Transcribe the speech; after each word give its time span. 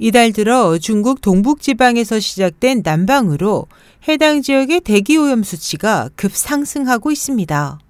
이달 0.00 0.32
들어 0.32 0.78
중국 0.78 1.20
동북지방에서 1.20 2.20
시작된 2.20 2.82
난방으로 2.84 3.66
해당 4.06 4.42
지역의 4.42 4.82
대기오염 4.82 5.42
수치가 5.42 6.08
급상승하고 6.14 7.10
있습니다. 7.10 7.80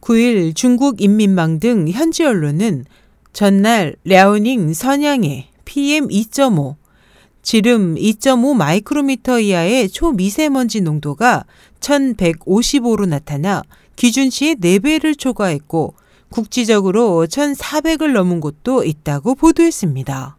9일 0.00 0.56
중국 0.56 1.00
인민망 1.00 1.60
등 1.60 1.88
현지 1.88 2.24
언론은 2.24 2.86
전날 3.32 3.94
랴오닝 4.04 4.74
선양의 4.74 5.46
PM2.5, 5.64 6.74
지름 7.42 7.94
2.5 7.94 8.56
마이크로미터 8.56 9.38
이하의 9.38 9.90
초미세먼지 9.90 10.80
농도가 10.80 11.44
1155로 11.78 13.06
나타나 13.06 13.62
기준치의 13.94 14.56
4배를 14.56 15.16
초과했고 15.16 15.94
국지적으로 16.30 17.26
1400을 17.28 18.12
넘은 18.12 18.40
곳도 18.40 18.82
있다고 18.82 19.36
보도했습니다. 19.36 20.37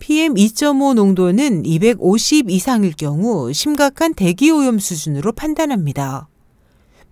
PM2.5 0.00 0.94
농도는 0.94 1.64
250 1.64 2.50
이상일 2.50 2.92
경우 2.96 3.52
심각한 3.52 4.14
대기 4.14 4.50
오염 4.50 4.78
수준으로 4.78 5.32
판단합니다. 5.32 6.28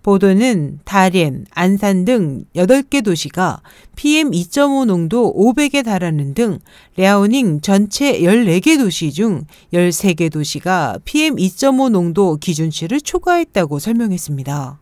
보도는 0.03 0.79
다롄, 0.85 1.43
안산 1.51 2.05
등 2.05 2.45
8개 2.55 3.03
도시가 3.03 3.61
PM2.5 3.97 4.85
농도 4.85 5.35
500에 5.35 5.83
달하는 5.83 6.33
등 6.33 6.59
랴오닝 6.95 7.59
전체 7.59 8.21
14개 8.21 8.77
도시 8.77 9.11
중 9.11 9.43
13개 9.73 10.31
도시가 10.31 10.99
PM2.5 11.03 11.89
농도 11.89 12.37
기준치를 12.37 13.01
초과했다고 13.01 13.79
설명했습니다. 13.79 14.79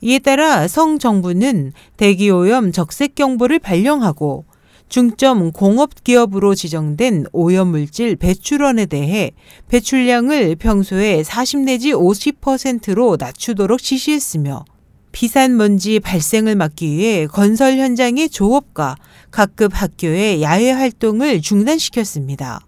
이에 0.00 0.18
따라 0.18 0.66
성 0.66 0.98
정부는 0.98 1.72
대기오염 1.98 2.72
적색 2.72 3.16
경보를 3.16 3.58
발령하고 3.58 4.46
중점 4.88 5.52
공업 5.52 6.04
기업으로 6.04 6.54
지정된 6.54 7.26
오염물질 7.32 8.16
배출원에 8.16 8.86
대해 8.86 9.32
배출량을 9.68 10.56
평소에 10.56 11.22
40 11.22 11.60
내지 11.60 11.92
50%로 11.92 13.16
낮추도록 13.18 13.82
지시했으며 13.82 14.64
비산 15.12 15.56
먼지 15.56 15.98
발생을 15.98 16.56
막기 16.56 16.88
위해 16.88 17.26
건설 17.26 17.78
현장의 17.78 18.28
조업과 18.28 18.96
각급 19.30 19.72
학교의 19.74 20.42
야외 20.42 20.70
활동을 20.70 21.40
중단시켰습니다. 21.40 22.60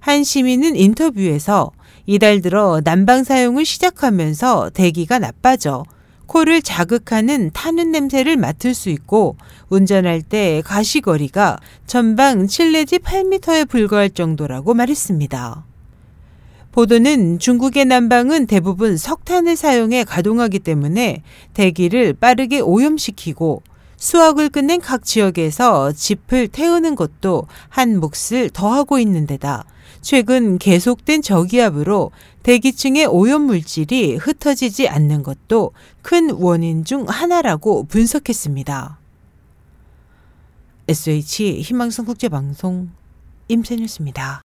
한 0.00 0.24
시민은 0.24 0.76
인터뷰에서 0.76 1.72
이달 2.06 2.40
들어 2.40 2.80
난방 2.82 3.24
사용을 3.24 3.64
시작하면서 3.64 4.70
대기가 4.70 5.18
나빠져 5.18 5.84
코를 6.26 6.62
자극하는 6.62 7.50
타는 7.52 7.92
냄새를 7.92 8.36
맡을 8.36 8.74
수 8.74 8.90
있고 8.90 9.36
운전할 9.68 10.22
때 10.22 10.62
가시거리가 10.64 11.58
전방 11.86 12.46
7 12.46 12.72
내지 12.72 12.98
8m에 12.98 13.68
불과할 13.68 14.10
정도라고 14.10 14.74
말했습니다. 14.74 15.64
보도는 16.72 17.38
중국의 17.38 17.86
난방은 17.86 18.46
대부분 18.46 18.98
석탄을 18.98 19.56
사용해 19.56 20.04
가동하기 20.04 20.58
때문에 20.58 21.22
대기를 21.54 22.12
빠르게 22.12 22.60
오염시키고 22.60 23.62
수확을 23.96 24.48
끝낸 24.50 24.80
각 24.80 25.04
지역에서 25.04 25.92
짚을 25.92 26.48
태우는 26.48 26.94
것도 26.94 27.46
한 27.68 27.98
몫을 27.98 28.50
더하고 28.52 28.98
있는 28.98 29.26
데다 29.26 29.64
최근 30.02 30.58
계속된 30.58 31.22
저기압으로 31.22 32.12
대기층의 32.42 33.06
오염물질이 33.06 34.16
흩어지지 34.16 34.88
않는 34.88 35.22
것도 35.24 35.72
큰 36.02 36.30
원인 36.30 36.84
중 36.84 37.06
하나라고 37.08 37.84
분석했습니다. 37.84 38.98
SH 40.88 41.62
희망성 41.62 42.04
국제방송 42.04 42.90
임세뉴스입니다. 43.48 44.45